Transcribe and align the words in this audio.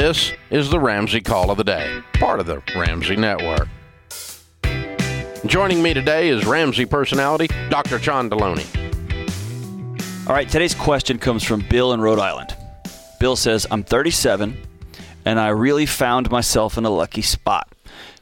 This 0.00 0.32
is 0.50 0.70
the 0.70 0.78
Ramsey 0.78 1.20
Call 1.20 1.50
of 1.50 1.56
the 1.56 1.64
Day, 1.64 2.00
part 2.12 2.38
of 2.38 2.46
the 2.46 2.62
Ramsey 2.76 3.16
Network. 3.16 3.66
Joining 5.44 5.82
me 5.82 5.92
today 5.92 6.28
is 6.28 6.46
Ramsey 6.46 6.86
personality 6.86 7.48
Dr. 7.68 7.98
John 7.98 8.30
Deloney. 8.30 8.64
All 10.28 10.36
right, 10.36 10.48
today's 10.48 10.72
question 10.72 11.18
comes 11.18 11.42
from 11.42 11.64
Bill 11.68 11.92
in 11.94 12.00
Rhode 12.00 12.20
Island. 12.20 12.56
Bill 13.18 13.34
says, 13.34 13.66
I'm 13.72 13.82
37 13.82 14.56
and 15.24 15.40
I 15.40 15.48
really 15.48 15.84
found 15.84 16.30
myself 16.30 16.78
in 16.78 16.84
a 16.84 16.90
lucky 16.90 17.22
spot. 17.22 17.68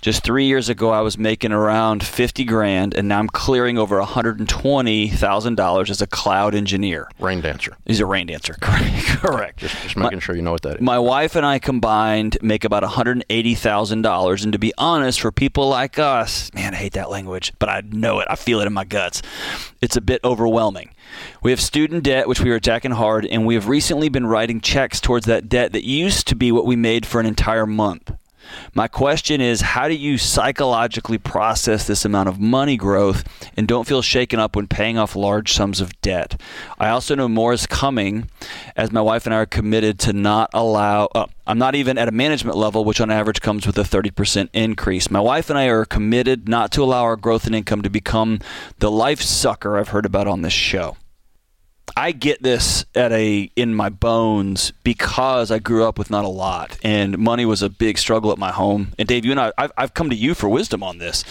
Just 0.00 0.22
three 0.22 0.46
years 0.46 0.68
ago, 0.68 0.90
I 0.90 1.00
was 1.00 1.18
making 1.18 1.52
around 1.52 2.04
50 2.04 2.44
grand, 2.44 2.94
and 2.94 3.08
now 3.08 3.18
I'm 3.18 3.28
clearing 3.28 3.78
over 3.78 4.00
$120,000 4.00 5.90
as 5.90 6.02
a 6.02 6.06
cloud 6.06 6.54
engineer. 6.54 7.08
Rain 7.18 7.40
dancer. 7.40 7.76
He's 7.86 8.00
a 8.00 8.06
rain 8.06 8.26
dancer. 8.26 8.54
Correct. 8.60 9.58
Just, 9.58 9.74
just 9.82 9.96
making 9.96 10.18
my, 10.18 10.20
sure 10.20 10.36
you 10.36 10.42
know 10.42 10.52
what 10.52 10.62
that 10.62 10.76
is. 10.76 10.82
My 10.82 10.98
wife 10.98 11.34
and 11.34 11.44
I 11.44 11.58
combined 11.58 12.38
make 12.42 12.64
about 12.64 12.82
$180,000. 12.82 14.44
And 14.44 14.52
to 14.52 14.58
be 14.58 14.72
honest, 14.78 15.20
for 15.20 15.32
people 15.32 15.68
like 15.68 15.98
us, 15.98 16.52
man, 16.54 16.74
I 16.74 16.76
hate 16.76 16.92
that 16.92 17.10
language, 17.10 17.52
but 17.58 17.68
I 17.68 17.82
know 17.90 18.20
it. 18.20 18.26
I 18.30 18.36
feel 18.36 18.60
it 18.60 18.66
in 18.66 18.72
my 18.72 18.84
guts. 18.84 19.22
It's 19.80 19.96
a 19.96 20.00
bit 20.00 20.20
overwhelming. 20.24 20.90
We 21.42 21.50
have 21.50 21.60
student 21.60 22.04
debt, 22.04 22.28
which 22.28 22.40
we 22.40 22.50
are 22.50 22.56
attacking 22.56 22.92
hard, 22.92 23.26
and 23.26 23.46
we 23.46 23.54
have 23.54 23.68
recently 23.68 24.08
been 24.08 24.26
writing 24.26 24.60
checks 24.60 25.00
towards 25.00 25.26
that 25.26 25.48
debt 25.48 25.72
that 25.72 25.84
used 25.84 26.26
to 26.28 26.36
be 26.36 26.52
what 26.52 26.66
we 26.66 26.76
made 26.76 27.06
for 27.06 27.20
an 27.20 27.26
entire 27.26 27.66
month. 27.66 28.12
My 28.74 28.88
question 28.88 29.40
is 29.40 29.60
how 29.60 29.88
do 29.88 29.94
you 29.94 30.18
psychologically 30.18 31.18
process 31.18 31.86
this 31.86 32.04
amount 32.04 32.28
of 32.28 32.38
money 32.38 32.76
growth 32.76 33.24
and 33.56 33.66
don't 33.66 33.86
feel 33.86 34.02
shaken 34.02 34.38
up 34.38 34.56
when 34.56 34.66
paying 34.66 34.98
off 34.98 35.16
large 35.16 35.52
sums 35.52 35.80
of 35.80 36.00
debt? 36.00 36.40
I 36.78 36.88
also 36.88 37.14
know 37.14 37.28
more 37.28 37.52
is 37.52 37.66
coming 37.66 38.30
as 38.76 38.92
my 38.92 39.00
wife 39.00 39.26
and 39.26 39.34
I 39.34 39.38
are 39.38 39.46
committed 39.46 39.98
to 40.00 40.12
not 40.12 40.50
allow. 40.52 41.08
Uh, 41.14 41.26
I'm 41.46 41.58
not 41.58 41.74
even 41.74 41.98
at 41.98 42.08
a 42.08 42.12
management 42.12 42.56
level, 42.56 42.84
which 42.84 43.00
on 43.00 43.10
average 43.10 43.40
comes 43.40 43.66
with 43.66 43.78
a 43.78 43.82
30% 43.82 44.48
increase. 44.52 45.10
My 45.10 45.20
wife 45.20 45.48
and 45.48 45.58
I 45.58 45.66
are 45.66 45.84
committed 45.84 46.48
not 46.48 46.72
to 46.72 46.82
allow 46.82 47.04
our 47.04 47.16
growth 47.16 47.46
and 47.46 47.54
income 47.54 47.82
to 47.82 47.90
become 47.90 48.40
the 48.78 48.90
life 48.90 49.20
sucker 49.20 49.78
I've 49.78 49.90
heard 49.90 50.06
about 50.06 50.26
on 50.26 50.42
this 50.42 50.52
show. 50.52 50.96
I 51.96 52.12
get 52.12 52.42
this 52.42 52.84
at 52.94 53.12
a 53.12 53.50
in 53.56 53.74
my 53.74 53.88
bones 53.88 54.72
because 54.82 55.50
I 55.50 55.58
grew 55.58 55.84
up 55.84 55.98
with 55.98 56.10
not 56.10 56.24
a 56.24 56.28
lot, 56.28 56.78
and 56.82 57.16
money 57.18 57.44
was 57.44 57.62
a 57.62 57.68
big 57.68 57.98
struggle 57.98 58.32
at 58.32 58.38
my 58.38 58.50
home. 58.50 58.92
And 58.98 59.06
Dave, 59.08 59.24
you 59.24 59.30
and 59.30 59.40
I, 59.40 59.52
I've, 59.56 59.72
I've 59.76 59.94
come 59.94 60.10
to 60.10 60.16
you 60.16 60.34
for 60.34 60.48
wisdom 60.48 60.82
on 60.82 60.98
this, 60.98 61.24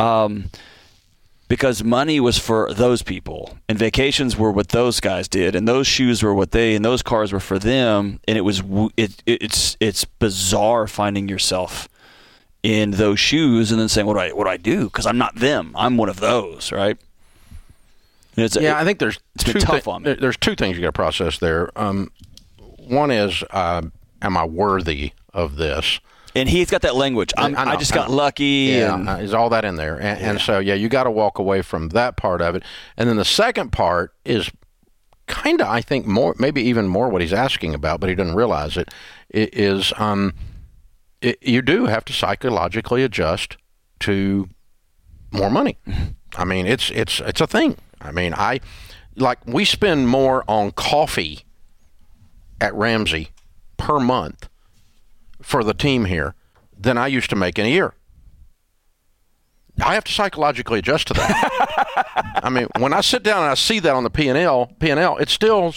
um, 0.00 0.50
because 1.48 1.84
money 1.84 2.20
was 2.20 2.38
for 2.38 2.72
those 2.74 3.02
people, 3.02 3.58
and 3.68 3.78
vacations 3.78 4.36
were 4.36 4.50
what 4.50 4.70
those 4.70 5.00
guys 5.00 5.28
did, 5.28 5.54
and 5.54 5.68
those 5.68 5.86
shoes 5.86 6.22
were 6.22 6.34
what 6.34 6.50
they, 6.50 6.74
and 6.74 6.84
those 6.84 7.02
cars 7.02 7.32
were 7.32 7.40
for 7.40 7.58
them. 7.58 8.20
And 8.26 8.36
it 8.36 8.42
was 8.42 8.62
it, 8.96 9.22
it's 9.26 9.76
it's 9.80 10.04
bizarre 10.04 10.86
finding 10.86 11.28
yourself 11.28 11.88
in 12.62 12.92
those 12.92 13.18
shoes 13.18 13.70
and 13.70 13.80
then 13.80 13.88
saying, 13.88 14.06
"What 14.06 14.14
do 14.14 14.20
I 14.20 14.32
what 14.32 14.44
do 14.44 14.50
I 14.50 14.56
do?" 14.56 14.84
Because 14.84 15.06
I'm 15.06 15.18
not 15.18 15.36
them. 15.36 15.72
I'm 15.76 15.96
one 15.96 16.08
of 16.08 16.20
those, 16.20 16.72
right? 16.72 16.98
It's, 18.36 18.56
yeah, 18.56 18.78
it, 18.78 18.82
I 18.82 18.84
think 18.84 18.98
there's 18.98 19.18
two 19.38 19.54
tough 19.54 19.84
thi- 19.84 19.90
on 19.90 20.02
me. 20.02 20.14
There's 20.14 20.36
two 20.36 20.54
things 20.54 20.76
you 20.76 20.82
got 20.82 20.88
to 20.88 20.92
process 20.92 21.38
there. 21.38 21.70
Um, 21.78 22.10
one 22.58 23.10
is, 23.10 23.42
uh, 23.50 23.82
am 24.20 24.36
I 24.36 24.44
worthy 24.44 25.12
of 25.32 25.56
this? 25.56 26.00
And 26.34 26.48
he's 26.48 26.70
got 26.70 26.80
that 26.82 26.96
language. 26.96 27.32
i, 27.36 27.48
know, 27.48 27.58
I 27.58 27.76
just 27.76 27.92
got 27.92 28.10
lucky. 28.10 28.70
Yeah, 28.70 28.94
and, 28.94 29.08
uh, 29.08 29.12
is 29.16 29.34
all 29.34 29.50
that 29.50 29.66
in 29.66 29.76
there? 29.76 30.00
And, 30.00 30.18
yeah. 30.18 30.30
and 30.30 30.40
so, 30.40 30.60
yeah, 30.60 30.74
you 30.74 30.88
got 30.88 31.04
to 31.04 31.10
walk 31.10 31.38
away 31.38 31.60
from 31.60 31.90
that 31.90 32.16
part 32.16 32.40
of 32.40 32.54
it. 32.54 32.62
And 32.96 33.08
then 33.08 33.16
the 33.16 33.24
second 33.24 33.70
part 33.70 34.14
is 34.24 34.50
kind 35.26 35.60
of, 35.60 35.66
I 35.66 35.82
think, 35.82 36.06
more, 36.06 36.34
maybe 36.38 36.62
even 36.62 36.88
more 36.88 37.10
what 37.10 37.20
he's 37.20 37.34
asking 37.34 37.74
about, 37.74 38.00
but 38.00 38.08
he 38.08 38.14
doesn't 38.14 38.34
realize 38.34 38.78
it. 38.78 38.88
it 39.28 39.54
is 39.54 39.92
um, 39.98 40.32
it, 41.22 41.38
you 41.40 41.62
do 41.62 41.86
have 41.86 42.04
to 42.06 42.12
psychologically 42.12 43.02
adjust 43.04 43.56
to 44.00 44.48
more 45.30 45.50
money. 45.50 45.78
I 46.34 46.44
mean, 46.44 46.66
it's 46.66 46.90
it's 46.90 47.20
it's 47.20 47.40
a 47.40 47.46
thing. 47.46 47.76
I 48.02 48.12
mean, 48.12 48.34
I 48.34 48.60
like 49.16 49.38
we 49.46 49.64
spend 49.64 50.08
more 50.08 50.44
on 50.48 50.72
coffee 50.72 51.44
at 52.60 52.74
Ramsey 52.74 53.30
per 53.76 53.98
month 53.98 54.48
for 55.40 55.64
the 55.64 55.74
team 55.74 56.04
here 56.06 56.34
than 56.76 56.98
I 56.98 57.06
used 57.08 57.30
to 57.30 57.36
make 57.36 57.58
in 57.58 57.66
a 57.66 57.68
year. 57.68 57.94
I 59.82 59.94
have 59.94 60.04
to 60.04 60.12
psychologically 60.12 60.80
adjust 60.80 61.08
to 61.08 61.14
that. 61.14 62.40
I 62.42 62.50
mean, 62.50 62.66
when 62.78 62.92
I 62.92 63.00
sit 63.00 63.22
down 63.22 63.42
and 63.42 63.50
I 63.50 63.54
see 63.54 63.78
that 63.80 63.94
on 63.94 64.04
the 64.04 64.10
P 64.10 64.28
and 64.28 64.36
L, 64.36 64.70
P 64.78 64.90
and 64.90 65.00
L, 65.00 65.16
it 65.16 65.30
still 65.30 65.74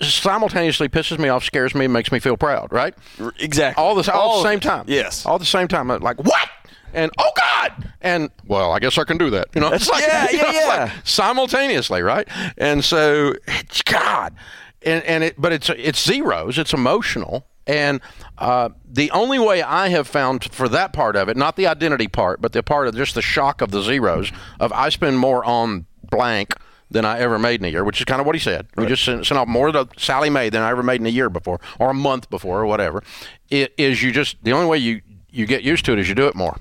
simultaneously 0.00 0.88
pisses 0.88 1.18
me 1.18 1.28
off, 1.28 1.42
scares 1.42 1.74
me, 1.74 1.88
makes 1.88 2.12
me 2.12 2.20
feel 2.20 2.36
proud. 2.36 2.72
Right? 2.72 2.94
Exactly. 3.40 3.82
All 3.82 3.94
this, 3.96 4.08
all, 4.08 4.20
all 4.20 4.40
at 4.40 4.42
the 4.44 4.48
same 4.50 4.60
time. 4.60 4.84
Yes. 4.86 5.26
All 5.26 5.34
at 5.34 5.40
the 5.40 5.46
same 5.46 5.66
time. 5.68 5.88
Like 5.88 6.22
what? 6.22 6.48
and 6.96 7.10
oh 7.18 7.30
God, 7.36 7.85
and 8.00 8.30
well, 8.46 8.72
I 8.72 8.78
guess 8.78 8.98
I 8.98 9.04
can 9.04 9.18
do 9.18 9.30
that. 9.30 9.48
You 9.54 9.60
know, 9.60 9.72
it's 9.72 9.88
like, 9.88 10.04
yeah, 10.06 10.28
yeah, 10.30 10.42
know, 10.42 10.50
yeah. 10.50 10.66
Like 10.68 10.92
simultaneously, 11.04 12.02
right? 12.02 12.28
And 12.58 12.84
so, 12.84 13.34
it's 13.46 13.82
God, 13.82 14.34
and 14.82 15.02
and 15.04 15.24
it, 15.24 15.40
but 15.40 15.52
it's 15.52 15.70
it's 15.70 16.02
zeros. 16.02 16.58
It's 16.58 16.72
emotional. 16.72 17.46
And 17.68 18.00
uh, 18.38 18.68
the 18.88 19.10
only 19.10 19.40
way 19.40 19.60
I 19.60 19.88
have 19.88 20.06
found 20.06 20.44
for 20.52 20.68
that 20.68 20.92
part 20.92 21.16
of 21.16 21.28
it, 21.28 21.36
not 21.36 21.56
the 21.56 21.66
identity 21.66 22.06
part, 22.06 22.40
but 22.40 22.52
the 22.52 22.62
part 22.62 22.86
of 22.86 22.94
just 22.94 23.16
the 23.16 23.22
shock 23.22 23.60
of 23.60 23.72
the 23.72 23.82
zeros, 23.82 24.30
of 24.60 24.72
I 24.72 24.88
spend 24.88 25.18
more 25.18 25.44
on 25.44 25.86
blank 26.08 26.54
than 26.90 27.04
I 27.04 27.18
ever 27.18 27.38
made 27.38 27.60
in 27.60 27.66
a 27.66 27.68
year, 27.68 27.82
which 27.82 28.00
is 28.00 28.04
kind 28.04 28.20
of 28.20 28.26
what 28.26 28.36
he 28.36 28.40
said. 28.40 28.68
Right. 28.76 28.84
We 28.84 28.88
just 28.88 29.04
sent, 29.04 29.26
sent 29.26 29.38
off 29.38 29.48
more 29.48 29.72
to 29.72 29.88
Sallie 29.96 30.30
Mae 30.30 30.50
than 30.50 30.62
I 30.62 30.70
ever 30.70 30.82
made 30.84 31.00
in 31.00 31.06
a 31.06 31.10
year 31.10 31.28
before, 31.28 31.60
or 31.80 31.90
a 31.90 31.94
month 31.94 32.30
before, 32.30 32.60
or 32.60 32.66
whatever. 32.66 33.02
It 33.50 33.74
is 33.76 34.02
you 34.02 34.12
just 34.12 34.36
the 34.44 34.52
only 34.52 34.66
way 34.66 34.78
you 34.78 35.02
you 35.36 35.46
get 35.46 35.62
used 35.62 35.84
to 35.84 35.92
it 35.92 35.98
as 35.98 36.08
you 36.08 36.14
do 36.14 36.26
it 36.26 36.34
more. 36.34 36.58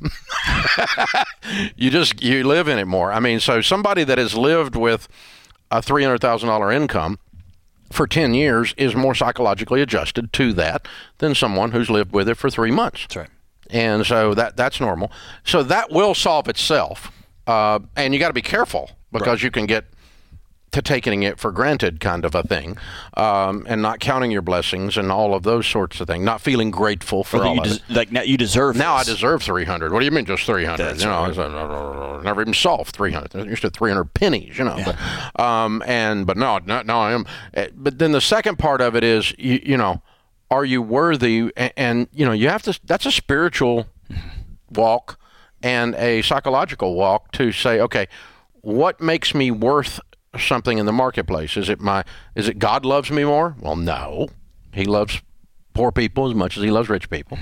you 1.75 1.89
just 1.89 2.21
you 2.21 2.43
live 2.43 2.67
in 2.67 2.77
it 2.77 2.85
more. 2.85 3.11
I 3.11 3.19
mean, 3.19 3.39
so 3.39 3.61
somebody 3.61 4.03
that 4.03 4.17
has 4.17 4.35
lived 4.35 4.75
with 4.75 5.07
a 5.71 5.81
three 5.81 6.03
hundred 6.03 6.21
thousand 6.21 6.49
dollar 6.49 6.71
income 6.71 7.17
for 7.91 8.07
10 8.07 8.33
years 8.33 8.73
is 8.77 8.95
more 8.95 9.15
psychologically 9.15 9.81
adjusted 9.81 10.33
to 10.33 10.53
that 10.53 10.87
than 11.19 11.35
someone 11.35 11.71
who's 11.71 11.89
lived 11.89 12.11
with 12.11 12.27
it 12.27 12.35
for 12.35 12.49
three 12.49 12.71
months. 12.71 13.03
That's 13.03 13.15
right. 13.15 13.29
And 13.69 14.05
so 14.05 14.33
that 14.33 14.57
that's 14.57 14.79
normal. 14.79 15.11
So 15.43 15.63
that 15.63 15.91
will 15.91 16.13
solve 16.13 16.47
itself. 16.47 17.11
Uh, 17.47 17.79
and 17.95 18.13
you 18.13 18.19
got 18.19 18.27
to 18.27 18.33
be 18.33 18.41
careful 18.41 18.91
because 19.11 19.27
right. 19.27 19.43
you 19.43 19.51
can 19.51 19.65
get 19.65 19.85
to 20.75 20.81
taking 20.81 21.23
it 21.23 21.39
for 21.39 21.53
granted 21.53 22.01
kind 22.01 22.25
of 22.25 22.35
a 22.35 22.43
thing, 22.43 22.77
um, 23.15 23.65
and 23.67 23.81
not 23.81 24.01
counting 24.01 24.29
your 24.29 24.41
blessings 24.41 24.97
and 24.97 25.09
all 25.09 25.33
of 25.33 25.43
those 25.43 25.65
sorts 25.65 26.01
of 26.01 26.07
things, 26.07 26.23
not 26.23 26.41
feeling 26.41 26.69
grateful 26.69 27.23
for 27.23 27.43
all 27.45 27.59
of 27.59 27.63
des- 27.63 27.75
it. 27.75 27.81
Like 27.89 28.11
now 28.11 28.21
you 28.21 28.37
deserve. 28.37 28.75
Now 28.75 28.97
this. 28.97 29.07
I 29.07 29.13
deserve 29.13 29.41
three 29.41 29.63
hundred. 29.63 29.93
What 29.93 29.99
do 29.99 30.05
you 30.05 30.11
mean 30.11 30.25
just 30.25 30.45
three 30.45 30.65
hundred? 30.65 30.99
You 30.99 31.05
know, 31.05 31.31
right. 31.31 31.39
I 31.39 32.21
never 32.23 32.41
even 32.41 32.53
solved 32.53 32.93
three 32.93 33.13
hundred. 33.13 33.33
Used 33.47 33.61
to 33.61 33.69
three 33.69 33.89
hundred 33.89 34.13
pennies. 34.13 34.57
You 34.57 34.65
know, 34.65 34.77
yeah. 34.77 34.97
but, 35.33 35.43
um, 35.43 35.81
and 35.85 36.27
but 36.27 36.35
no, 36.35 36.59
no, 36.59 36.81
no, 36.81 36.99
I 36.99 37.13
am. 37.13 37.25
Eh, 37.53 37.69
but 37.73 37.97
then 37.97 38.11
the 38.11 38.21
second 38.21 38.59
part 38.59 38.81
of 38.81 38.95
it 38.95 39.03
is, 39.03 39.33
you, 39.37 39.61
you 39.63 39.77
know, 39.77 40.01
are 40.51 40.65
you 40.65 40.81
worthy? 40.81 41.51
And, 41.55 41.73
and 41.77 42.07
you 42.11 42.25
know, 42.25 42.33
you 42.33 42.49
have 42.49 42.63
to. 42.63 42.77
That's 42.83 43.05
a 43.05 43.11
spiritual 43.11 43.87
walk 44.69 45.17
and 45.63 45.95
a 45.95 46.21
psychological 46.21 46.95
walk 46.95 47.31
to 47.31 47.53
say, 47.53 47.79
okay, 47.79 48.07
what 48.59 48.99
makes 48.99 49.33
me 49.33 49.51
worth 49.51 50.01
something 50.37 50.77
in 50.77 50.85
the 50.85 50.93
marketplace? 50.93 51.57
Is 51.57 51.69
it 51.69 51.79
my 51.79 52.03
is 52.35 52.47
it 52.47 52.59
God 52.59 52.85
loves 52.85 53.11
me 53.11 53.23
more? 53.23 53.55
Well, 53.59 53.75
no. 53.75 54.29
He 54.73 54.85
loves 54.85 55.21
poor 55.73 55.91
people 55.91 56.27
as 56.29 56.35
much 56.35 56.57
as 56.57 56.63
he 56.63 56.71
loves 56.71 56.89
rich 56.89 57.09
people. 57.09 57.37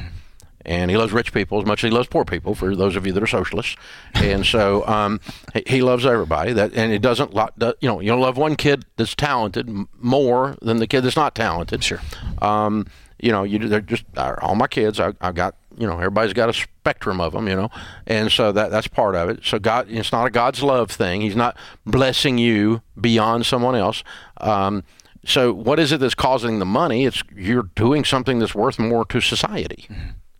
And 0.65 0.89
he 0.89 0.95
loves 0.95 1.11
rich 1.11 1.33
people 1.33 1.59
as 1.59 1.65
much 1.65 1.83
as 1.83 1.89
he 1.89 1.93
loves 1.93 2.07
poor 2.07 2.23
people. 2.23 2.55
For 2.55 2.73
those 2.73 2.95
of 2.95 3.05
you 3.05 3.11
that 3.11 3.21
are 3.21 3.27
socialists, 3.27 3.75
and 4.13 4.45
so 4.45 4.87
um, 4.87 5.19
he 5.67 5.81
loves 5.81 6.05
everybody. 6.05 6.53
That 6.53 6.73
and 6.73 6.93
it 6.93 7.01
doesn't, 7.01 7.33
you 7.33 7.89
know, 7.89 7.99
you 7.99 8.07
don't 8.07 8.21
love 8.21 8.37
one 8.37 8.55
kid 8.55 8.85
that's 8.95 9.13
talented 9.13 9.69
more 9.99 10.55
than 10.61 10.77
the 10.77 10.87
kid 10.87 11.01
that's 11.01 11.17
not 11.17 11.35
talented. 11.35 11.83
Sure. 11.83 11.99
Um, 12.41 12.87
you 13.19 13.31
know, 13.31 13.43
you 13.43 13.59
they're 13.59 13.81
just 13.81 14.05
all 14.17 14.55
my 14.55 14.67
kids. 14.67 15.01
I, 15.01 15.13
I 15.19 15.33
got 15.33 15.55
you 15.77 15.87
know 15.87 15.93
everybody's 15.93 16.33
got 16.33 16.49
a 16.49 16.53
spectrum 16.53 17.19
of 17.21 17.33
them 17.33 17.47
you 17.47 17.55
know 17.55 17.69
and 18.07 18.31
so 18.31 18.51
that 18.51 18.71
that's 18.71 18.87
part 18.87 19.15
of 19.15 19.29
it. 19.29 19.39
So 19.43 19.59
god 19.59 19.87
it's 19.89 20.11
not 20.11 20.25
a 20.25 20.29
god's 20.29 20.63
love 20.63 20.91
thing. 20.91 21.21
He's 21.21 21.35
not 21.35 21.57
blessing 21.85 22.37
you 22.37 22.81
beyond 22.99 23.45
someone 23.45 23.75
else. 23.75 24.03
Um, 24.37 24.83
so 25.25 25.53
what 25.53 25.79
is 25.79 25.91
it 25.91 25.99
that's 25.99 26.15
causing 26.15 26.59
the 26.59 26.65
money? 26.65 27.05
It's 27.05 27.23
you're 27.35 27.69
doing 27.75 28.03
something 28.03 28.39
that's 28.39 28.53
worth 28.55 28.77
more 28.77 29.05
to 29.05 29.21
society. 29.21 29.87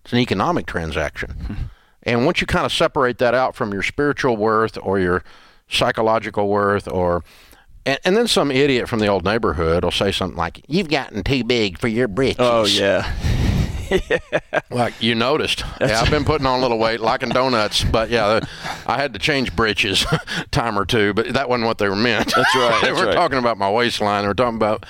It's 0.04 0.12
an 0.14 0.20
economic 0.20 0.66
transaction. 0.66 1.70
And 2.06 2.26
once 2.26 2.42
you 2.42 2.48
kind 2.48 2.66
of 2.66 2.74
separate 2.74 3.18
that 3.20 3.34
out 3.34 3.56
from 3.56 3.72
your 3.72 3.82
spiritual 3.82 4.36
worth 4.36 4.78
or 4.82 5.00
your 5.00 5.24
psychological 5.70 6.50
worth 6.50 6.88
or 6.88 7.24
and, 7.86 8.00
and 8.04 8.18
then 8.18 8.28
some 8.28 8.52
idiot 8.52 8.88
from 8.88 9.00
the 9.00 9.08
old 9.08 9.24
neighborhood 9.24 9.84
will 9.84 9.92
say 9.92 10.12
something 10.12 10.38
like 10.38 10.64
you've 10.68 10.90
gotten 10.90 11.24
too 11.24 11.44
big 11.46 11.78
for 11.78 11.88
your 11.88 12.08
britches. 12.08 12.38
Oh 12.40 12.66
yeah 12.66 13.10
Like 14.70 15.02
you 15.04 15.14
noticed. 15.14 15.64
yeah, 15.80 16.02
I've 16.02 16.10
been 16.10 16.26
putting 16.26 16.48
on 16.48 16.58
a 16.60 16.62
little 16.62 16.80
weight, 16.80 17.00
liking 17.00 17.30
donuts, 17.30 17.84
but 17.84 18.10
yeah, 18.10 18.40
I 18.88 18.98
had 18.98 19.14
to 19.14 19.20
change 19.20 19.56
britches 19.56 20.04
time 20.52 20.78
or 20.80 20.86
two, 20.86 21.14
but 21.14 21.34
that 21.34 21.48
wasn't 21.48 21.68
what 21.68 21.78
they 21.78 21.88
were 21.90 21.96
meant. 21.96 22.34
That's 22.36 22.56
right, 22.56 22.80
they 22.82 22.88
that's 22.88 23.00
were 23.00 23.08
right. 23.08 23.14
talking 23.16 23.38
about 23.38 23.58
my 23.60 23.70
waistline. 23.70 24.24
They 24.24 24.28
were 24.28 24.34
talking 24.34 24.56
about. 24.56 24.86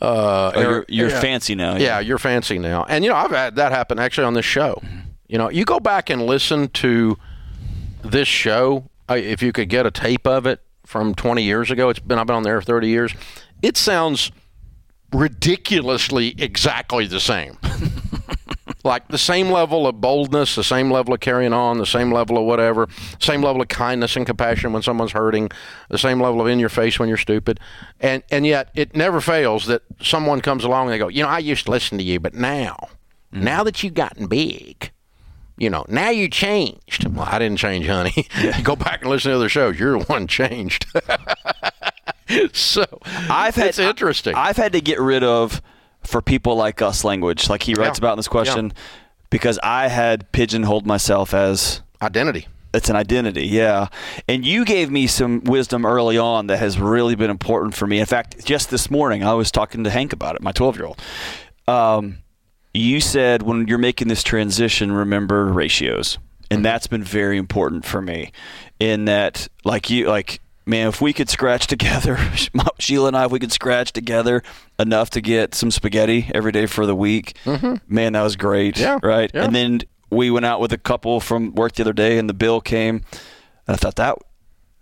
Uh, 0.00 0.52
Oh, 0.54 0.60
you're, 0.60 0.84
you're 0.88 1.08
yeah. 1.10 1.20
fancy 1.20 1.54
now. 1.54 1.76
Yeah, 1.76 2.00
you're 2.00 2.18
fancy 2.18 2.58
now. 2.58 2.84
And 2.88 3.04
you 3.04 3.10
know, 3.10 3.16
I've 3.16 3.30
had 3.30 3.56
that 3.56 3.70
happen 3.72 3.98
actually 3.98 4.24
on 4.24 4.34
this 4.34 4.44
show. 4.46 4.82
You 5.28 5.38
know, 5.38 5.50
you 5.50 5.64
go 5.64 5.78
back 5.78 6.10
and 6.10 6.22
listen 6.26 6.68
to 6.68 7.16
this 8.02 8.26
show. 8.28 8.88
uh, 9.08 9.14
If 9.14 9.42
you 9.42 9.52
could 9.52 9.68
get 9.68 9.86
a 9.86 9.90
tape 9.90 10.26
of 10.26 10.46
it 10.46 10.60
from 10.86 11.14
20 11.14 11.42
years 11.42 11.70
ago, 11.70 11.90
it's 11.90 11.98
been 12.00 12.18
I've 12.18 12.26
been 12.26 12.36
on 12.36 12.42
there 12.42 12.60
30 12.62 12.88
years. 12.88 13.14
It 13.62 13.76
sounds 13.76 14.32
ridiculously 15.12 16.34
exactly 16.38 17.06
the 17.06 17.20
same. 17.20 17.56
Like 18.88 19.06
the 19.08 19.18
same 19.18 19.50
level 19.50 19.86
of 19.86 20.00
boldness, 20.00 20.56
the 20.56 20.64
same 20.64 20.90
level 20.90 21.14
of 21.14 21.20
carrying 21.20 21.52
on, 21.52 21.78
the 21.78 21.86
same 21.86 22.10
level 22.10 22.38
of 22.38 22.44
whatever, 22.44 22.88
same 23.20 23.42
level 23.42 23.62
of 23.62 23.68
kindness 23.68 24.16
and 24.16 24.26
compassion 24.26 24.72
when 24.72 24.82
someone's 24.82 25.12
hurting, 25.12 25.50
the 25.90 25.98
same 25.98 26.20
level 26.20 26.40
of 26.40 26.48
in 26.48 26.58
your 26.58 26.70
face 26.70 26.98
when 26.98 27.08
you're 27.08 27.18
stupid. 27.18 27.60
And 28.00 28.24
and 28.30 28.44
yet 28.46 28.70
it 28.74 28.96
never 28.96 29.20
fails 29.20 29.66
that 29.66 29.82
someone 30.00 30.40
comes 30.40 30.64
along 30.64 30.86
and 30.86 30.94
they 30.94 30.98
go, 30.98 31.08
"You 31.08 31.22
know, 31.22 31.28
I 31.28 31.38
used 31.38 31.66
to 31.66 31.70
listen 31.70 31.98
to 31.98 32.04
you, 32.04 32.18
but 32.18 32.34
now, 32.34 32.88
mm-hmm. 33.32 33.44
now 33.44 33.62
that 33.62 33.82
you've 33.82 33.94
gotten 33.94 34.26
big, 34.26 34.90
you 35.56 35.70
know, 35.70 35.84
now 35.88 36.10
you 36.10 36.28
changed." 36.28 37.06
Well, 37.06 37.28
I 37.30 37.38
didn't 37.38 37.58
change, 37.58 37.86
honey. 37.86 38.26
you 38.40 38.62
go 38.64 38.74
back 38.74 39.02
and 39.02 39.10
listen 39.10 39.30
to 39.30 39.36
other 39.36 39.48
shows. 39.48 39.78
You're 39.78 39.98
the 39.98 40.04
one 40.06 40.26
changed. 40.26 40.86
so 42.52 42.84
I've 43.04 43.54
had, 43.54 43.68
it's 43.68 43.78
interesting. 43.78 44.34
I've 44.34 44.56
had 44.56 44.72
to 44.72 44.80
get 44.80 44.98
rid 44.98 45.22
of 45.22 45.62
for 46.08 46.22
people 46.22 46.56
like 46.56 46.80
us 46.82 47.04
language, 47.04 47.48
like 47.50 47.62
he 47.62 47.74
writes 47.74 47.98
Yeah. 47.98 48.06
about 48.06 48.12
in 48.14 48.18
this 48.18 48.28
question, 48.28 48.72
because 49.30 49.58
I 49.62 49.88
had 49.88 50.30
pigeonholed 50.32 50.86
myself 50.86 51.34
as 51.34 51.82
Identity. 52.02 52.46
it's 52.72 52.88
an 52.88 52.96
identity, 52.96 53.46
yeah. 53.46 53.88
And 54.28 54.44
you 54.44 54.64
gave 54.64 54.90
me 54.90 55.06
some 55.06 55.42
wisdom 55.44 55.84
early 55.84 56.16
on 56.18 56.46
that 56.48 56.58
has 56.58 56.78
really 56.78 57.14
been 57.14 57.30
important 57.30 57.74
for 57.74 57.86
me. 57.86 57.98
In 58.00 58.06
fact, 58.06 58.44
just 58.44 58.70
this 58.70 58.90
morning 58.90 59.22
I 59.24 59.34
was 59.34 59.50
talking 59.50 59.84
to 59.84 59.90
Hank 59.90 60.12
about 60.12 60.34
it, 60.34 60.42
my 60.42 60.52
12 60.52 60.76
year 60.76 60.86
old. 60.86 61.00
Um, 61.66 62.18
you 62.74 63.00
said 63.00 63.42
when 63.42 63.66
you're 63.68 63.78
making 63.78 64.08
this 64.08 64.22
transition, 64.22 64.92
remember 64.92 65.46
ratios, 65.46 66.18
and 66.50 66.64
that's 66.64 66.86
been 66.86 67.02
very 67.04 67.36
important 67.36 67.84
for 67.84 68.00
me. 68.00 68.32
In 68.80 69.04
that, 69.06 69.48
like 69.64 69.90
you, 69.90 70.08
like 70.08 70.40
man, 70.68 70.88
if 70.88 71.00
we 71.00 71.12
could 71.12 71.28
scratch 71.28 71.66
together, 71.66 72.18
Sheila 72.78 73.08
and 73.08 73.16
I, 73.16 73.24
if 73.24 73.32
we 73.32 73.38
could 73.38 73.52
scratch 73.52 73.92
together 73.92 74.42
enough 74.78 75.10
to 75.10 75.20
get 75.20 75.54
some 75.54 75.70
spaghetti 75.70 76.30
every 76.34 76.52
day 76.52 76.66
for 76.66 76.86
the 76.86 76.94
week, 76.94 77.36
mm-hmm. 77.44 77.76
man, 77.92 78.12
that 78.12 78.22
was 78.22 78.36
great, 78.36 78.78
Yeah, 78.78 78.98
right? 79.02 79.30
yeah. 79.32 79.44
And 79.44 79.54
then 79.54 79.80
we 80.10 80.30
went 80.30 80.46
out 80.46 80.60
with 80.60 80.72
a 80.72 80.78
couple 80.78 81.20
from 81.20 81.54
work 81.54 81.72
the 81.72 81.82
other 81.82 81.92
day, 81.92 82.18
and 82.18 82.28
the 82.28 82.34
bill 82.34 82.60
came, 82.60 82.96
and 83.66 83.74
I 83.74 83.76
thought 83.76 83.96
that 83.96 84.18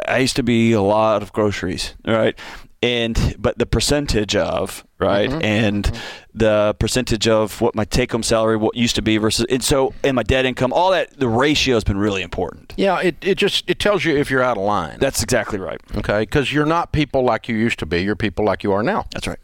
I 0.06 0.18
used 0.18 0.36
to 0.36 0.42
be 0.42 0.72
a 0.72 0.82
lot 0.82 1.22
of 1.22 1.32
groceries, 1.32 1.94
right? 2.06 2.38
And 2.86 3.36
but 3.38 3.58
the 3.58 3.66
percentage 3.66 4.36
of 4.36 4.84
right, 4.98 5.30
and 5.42 5.90
the 6.34 6.74
percentage 6.78 7.26
of 7.26 7.60
what 7.60 7.74
my 7.74 7.84
take-home 7.84 8.22
salary 8.22 8.56
what 8.56 8.76
used 8.76 8.94
to 8.96 9.02
be 9.02 9.16
versus, 9.16 9.44
and 9.50 9.64
so 9.64 9.92
and 10.04 10.14
my 10.14 10.22
debt 10.22 10.44
income, 10.46 10.72
all 10.72 10.90
that 10.92 11.18
the 11.18 11.28
ratio 11.28 11.74
has 11.74 11.84
been 11.84 11.98
really 11.98 12.22
important. 12.22 12.74
Yeah, 12.76 13.00
it, 13.00 13.16
it 13.22 13.38
just 13.38 13.64
it 13.68 13.78
tells 13.80 14.04
you 14.04 14.16
if 14.16 14.30
you're 14.30 14.42
out 14.42 14.56
of 14.56 14.62
line. 14.64 14.98
That's 15.00 15.22
exactly 15.22 15.58
right. 15.58 15.80
okay 15.96 16.20
because 16.20 16.52
you're 16.52 16.66
not 16.76 16.92
people 16.92 17.22
like 17.24 17.48
you 17.48 17.56
used 17.56 17.78
to 17.80 17.86
be 17.86 18.02
you're 18.02 18.16
people 18.16 18.44
like 18.44 18.62
you 18.62 18.72
are 18.72 18.82
now 18.82 19.04
That's 19.12 19.26
right. 19.26 19.38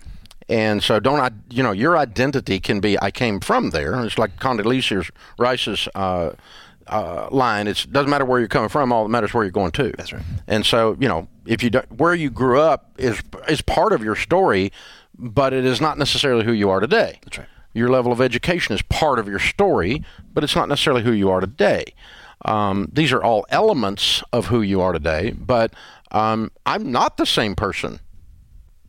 and 0.48 0.82
so 0.82 1.00
don't 1.00 1.20
i 1.20 1.30
you 1.50 1.62
know 1.62 1.72
your 1.72 1.96
identity 1.96 2.60
can 2.60 2.80
be 2.80 2.92
i 3.00 3.10
came 3.10 3.40
from 3.40 3.70
there 3.70 4.04
it's 4.04 4.18
like 4.18 4.32
condoleezza 4.38 5.10
rice's 5.38 5.88
uh, 5.94 6.30
uh, 6.88 7.28
line 7.30 7.66
it 7.68 7.86
doesn't 7.90 8.10
matter 8.10 8.24
where 8.24 8.38
you're 8.38 8.48
coming 8.48 8.68
from 8.68 8.92
all 8.92 9.02
that 9.04 9.08
matters 9.10 9.32
where 9.32 9.44
you're 9.44 9.50
going 9.50 9.70
to 9.72 9.92
That's 9.96 10.12
right. 10.12 10.22
and 10.46 10.64
so 10.66 10.96
you 11.00 11.08
know 11.08 11.28
if 11.46 11.62
you 11.62 11.70
don't, 11.70 11.90
where 11.92 12.14
you 12.14 12.30
grew 12.30 12.60
up 12.60 12.92
is 12.98 13.20
is 13.48 13.60
part 13.62 13.92
of 13.92 14.02
your 14.02 14.16
story 14.16 14.72
but 15.16 15.52
it 15.52 15.64
is 15.64 15.80
not 15.80 15.98
necessarily 15.98 16.44
who 16.44 16.52
you 16.52 16.70
are 16.70 16.80
today 16.80 17.18
That's 17.24 17.38
right. 17.38 17.48
your 17.74 17.88
level 17.90 18.12
of 18.12 18.20
education 18.20 18.74
is 18.74 18.82
part 18.82 19.18
of 19.18 19.28
your 19.28 19.38
story, 19.38 20.04
but 20.32 20.42
it's 20.44 20.56
not 20.56 20.68
necessarily 20.68 21.02
who 21.02 21.12
you 21.12 21.30
are 21.30 21.40
today. 21.40 21.84
Um, 22.44 22.88
these 22.92 23.12
are 23.12 23.22
all 23.22 23.46
elements 23.50 24.22
of 24.32 24.46
who 24.46 24.62
you 24.62 24.80
are 24.80 24.92
today, 24.92 25.30
but 25.30 25.72
um, 26.10 26.50
I'm 26.66 26.90
not 26.90 27.16
the 27.16 27.24
same 27.26 27.54
person 27.54 28.00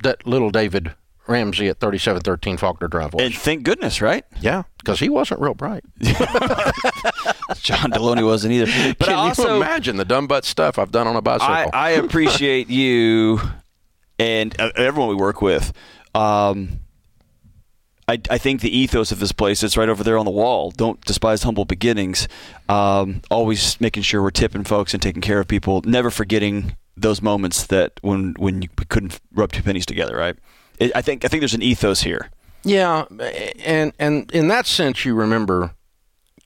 that 0.01 0.25
little 0.25 0.49
David 0.49 0.95
Ramsey 1.27 1.67
at 1.69 1.79
3713 1.79 2.57
Faulkner 2.57 2.87
Drive 2.87 3.13
was. 3.13 3.23
And 3.23 3.33
thank 3.33 3.63
goodness, 3.63 4.01
right? 4.01 4.25
yeah, 4.41 4.63
because 4.77 4.99
he 4.99 5.09
wasn't 5.09 5.39
real 5.39 5.53
bright. 5.53 5.83
John 6.01 7.91
Deloney 7.91 8.25
wasn't 8.25 8.53
either. 8.53 8.93
But 8.99 9.07
Can 9.07 9.15
also 9.15 9.49
you 9.49 9.55
imagine 9.55 9.97
the 9.97 10.05
dumb 10.05 10.27
butt 10.27 10.45
stuff 10.45 10.77
I've 10.77 10.91
done 10.91 11.07
on 11.07 11.15
a 11.15 11.21
bicycle? 11.21 11.53
I, 11.53 11.69
I 11.73 11.89
appreciate 11.91 12.69
you 12.69 13.39
and 14.19 14.59
uh, 14.59 14.71
everyone 14.75 15.09
we 15.09 15.15
work 15.15 15.41
with. 15.41 15.73
Um, 16.13 16.79
I, 18.07 18.19
I 18.29 18.37
think 18.37 18.61
the 18.61 18.75
ethos 18.77 19.11
of 19.11 19.19
this 19.19 19.31
place 19.31 19.63
is 19.63 19.77
right 19.77 19.87
over 19.87 20.03
there 20.03 20.17
on 20.17 20.25
the 20.25 20.31
wall. 20.31 20.71
Don't 20.71 20.99
despise 21.05 21.43
humble 21.43 21.63
beginnings. 21.65 22.27
Um, 22.67 23.21
always 23.31 23.79
making 23.79 24.03
sure 24.03 24.21
we're 24.21 24.31
tipping 24.31 24.65
folks 24.65 24.93
and 24.93 25.01
taking 25.01 25.21
care 25.21 25.39
of 25.39 25.47
people. 25.47 25.81
Never 25.85 26.11
forgetting 26.11 26.75
those 26.97 27.21
moments 27.21 27.65
that 27.67 27.93
when 28.01 28.33
when 28.37 28.61
you 28.61 28.69
couldn't 28.89 29.19
rub 29.33 29.51
two 29.53 29.63
pennies 29.63 29.85
together. 29.85 30.15
Right. 30.17 30.35
It, 30.79 30.91
I 30.95 31.01
think 31.01 31.23
I 31.25 31.27
think 31.27 31.41
there's 31.41 31.53
an 31.53 31.61
ethos 31.61 32.01
here. 32.01 32.29
Yeah, 32.63 33.05
and 33.65 33.91
and 33.99 34.31
in 34.31 34.47
that 34.47 34.65
sense, 34.65 35.03
you 35.05 35.15
remember, 35.15 35.73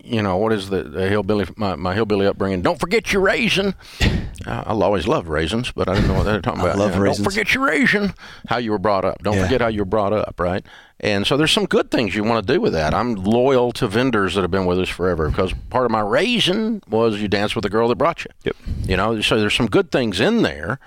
you 0.04 0.22
know, 0.24 0.38
what 0.38 0.52
is 0.52 0.70
the, 0.70 0.84
the 0.84 1.08
hillbilly 1.10 1.46
my, 1.56 1.76
my 1.76 1.94
hillbilly 1.94 2.26
upbringing? 2.26 2.62
Don't 2.64 2.80
forget 2.80 3.12
your 3.14 3.22
raisin. 3.22 3.76
Uh, 4.46 4.64
I 4.68 4.72
always 4.72 5.08
love 5.08 5.28
raisins, 5.28 5.74
but 5.74 5.90
I 5.90 5.96
didn't 5.96 6.08
know 6.08 6.14
what 6.14 6.24
they 6.24 6.32
were 6.32 6.42
talking 6.42 6.62
about. 6.62 6.78
love 6.78 6.92
Yeah, 6.94 7.00
raisins. 7.02 7.18
Don't 7.26 7.34
forget 7.34 7.54
your 7.54 7.66
raisin. 7.66 8.14
How 8.48 8.58
you 8.58 8.72
were 8.72 8.78
brought 8.78 9.04
up. 9.04 9.22
Don't 9.22 9.34
Yeah. 9.34 9.44
forget 9.44 9.60
how 9.60 9.68
you 9.68 9.80
were 9.82 9.86
brought 9.86 10.14
up, 10.14 10.40
right? 10.40 10.64
And 11.02 11.28
so 11.28 11.36
there's 11.36 11.52
some 11.52 11.66
good 11.66 11.92
things 11.92 12.16
you 12.16 12.24
want 12.24 12.48
to 12.48 12.54
do 12.54 12.62
with 12.62 12.72
that. 12.72 12.94
I'm 12.94 13.16
loyal 13.16 13.74
to 13.74 13.88
vendors 13.88 14.36
that 14.36 14.44
have 14.44 14.52
been 14.52 14.66
with 14.66 14.80
us 14.80 14.88
forever 14.88 15.28
because 15.30 15.52
part 15.70 15.84
of 15.86 15.92
my 15.92 16.00
raisin 16.00 16.82
was 16.88 17.20
you 17.20 17.28
dance 17.28 17.56
with 17.56 17.64
the 17.64 17.70
girl 17.70 17.90
that 17.90 17.98
brought 17.98 18.24
you. 18.24 18.32
Yep. 18.46 18.56
You 18.86 18.96
know, 18.96 19.20
so 19.20 19.38
there's 19.38 19.56
some 19.56 19.68
good 19.68 19.92
things 19.92 20.22
in 20.22 20.44
there 20.44 20.80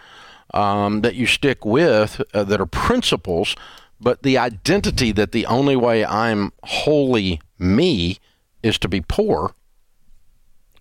um, 0.55 1.03
that 1.03 1.15
you 1.15 1.27
stick 1.27 1.65
with 1.65 2.21
uh, 2.35 2.45
that 2.45 2.61
are 2.61 2.67
principles, 2.67 3.57
but 4.01 4.23
the 4.23 4.39
identity 4.39 5.13
that 5.13 5.33
the 5.33 5.47
only 5.47 5.77
way 5.77 6.05
I'm 6.05 6.53
wholly 6.65 7.41
me 7.59 8.19
is 8.63 8.79
to 8.79 8.89
be 8.89 9.01
poor. 9.01 9.55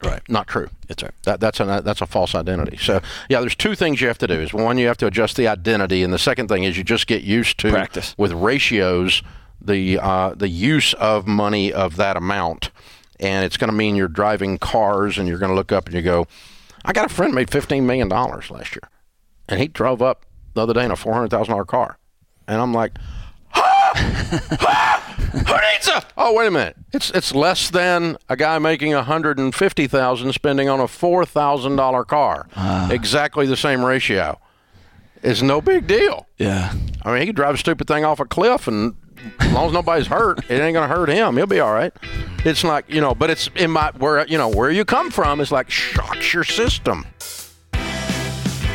Right. 0.02 0.22
Not 0.30 0.48
true. 0.48 0.70
That's 0.88 1.04
right. 1.04 1.12
That, 1.24 1.40
that's 1.42 1.60
a 1.60 1.82
that's 1.84 2.02
a 2.02 2.06
false 2.06 2.34
identity. 2.34 2.78
So 2.78 3.02
yeah, 3.28 3.42
there's 3.42 3.56
two 3.56 3.76
things 3.76 4.00
you 4.00 4.08
have 4.08 4.18
to 4.20 4.28
do. 4.28 4.40
Is 4.40 4.54
one 4.54 4.78
you 4.78 4.88
have 4.88 4.98
to 4.98 5.08
adjust 5.08 5.36
the 5.36 5.48
identity, 5.48 6.04
and 6.04 6.14
the 6.14 6.20
second 6.20 6.48
thing 6.48 6.64
is 6.64 6.78
you 6.78 6.86
just 6.86 7.06
get 7.06 7.24
used 7.24 7.58
to 7.60 7.70
Practice. 7.70 8.16
with 8.18 8.32
ratios 8.32 9.22
the 9.62 10.00
uh, 10.00 10.34
the 10.36 10.48
use 10.48 10.94
of 10.94 11.28
money 11.28 11.74
of 11.74 11.98
that 11.98 12.16
amount, 12.16 12.72
and 13.20 13.46
it's 13.46 13.58
going 13.58 13.70
to 13.70 13.76
mean 13.76 13.96
you're 13.96 14.08
driving 14.08 14.58
cars, 14.58 15.18
and 15.18 15.28
you're 15.28 15.38
going 15.38 15.52
to 15.52 15.56
look 15.56 15.74
up 15.74 15.88
and 15.88 15.96
you 15.96 16.02
go, 16.02 16.28
I 16.86 16.94
got 16.94 17.12
a 17.12 17.14
friend 17.14 17.34
made 17.34 17.50
fifteen 17.50 17.86
million 17.86 18.08
dollars 18.08 18.50
last 18.50 18.76
year, 18.76 18.90
and 19.50 19.60
he 19.60 19.68
drove 19.68 20.02
up 20.02 20.26
the 20.54 20.62
other 20.62 20.74
day 20.74 20.86
in 20.86 20.92
a 20.92 20.96
four 20.96 21.14
hundred 21.14 21.30
thousand 21.32 21.52
dollar 21.52 21.66
car, 21.66 21.98
and 22.48 22.62
I'm 22.62 22.74
like. 22.74 22.98
Who 25.32 25.54
needs 25.74 25.88
a? 25.88 26.04
Oh, 26.18 26.34
wait 26.34 26.48
a 26.48 26.52
minute. 26.52 26.76
It's 26.92 27.12
it's 27.12 27.34
less 27.36 27.70
than 27.70 28.18
a 28.30 28.36
guy 28.36 28.58
making 28.60 28.94
a 28.94 29.04
hundred 29.04 29.38
and 29.40 29.54
fifty 29.54 29.88
thousand 29.88 30.34
spending 30.34 30.70
on 30.70 30.80
a 30.80 30.88
four 30.88 31.26
thousand 31.26 31.76
dollar 31.76 32.04
car. 32.04 32.48
Ah. 32.56 32.90
exactly 32.92 33.46
the 33.46 33.58
same 33.58 33.84
ratio. 33.84 34.40
It's 35.22 35.42
no 35.42 35.62
big 35.62 35.86
deal. 35.88 36.28
Yeah. 36.38 36.74
I 37.04 37.12
mean, 37.12 37.22
he 37.22 37.28
could 37.28 37.36
drive 37.36 37.56
a 37.56 37.58
stupid 37.58 37.88
thing 37.88 38.06
off 38.06 38.20
a 38.20 38.26
cliff, 38.26 38.68
and 38.68 38.96
as 39.40 39.52
long 39.52 39.68
as 39.68 39.74
nobody's 39.74 40.08
hurt, 40.08 40.40
it 40.50 40.62
ain't 40.62 40.74
gonna 40.74 40.88
hurt 40.88 41.10
him. 41.10 41.36
He'll 41.38 41.46
be 41.46 41.60
all 41.60 41.74
right. 41.74 41.94
It's 42.46 42.64
like 42.64 42.90
you 42.90 43.02
know, 43.02 43.14
but 43.14 43.30
it's 43.30 43.50
in 43.56 43.72
my 43.72 43.92
where 43.98 44.26
you 44.28 44.38
know 44.38 44.50
where 44.50 44.72
you 44.72 44.86
come 44.86 45.12
from 45.12 45.42
is 45.42 45.52
like 45.52 45.70
shocks 45.70 46.34
your 46.34 46.44
system. 46.44 47.06